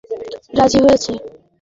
[0.03, 0.25] হ্যাঁ,
[0.57, 1.11] রাজি হয়েছে।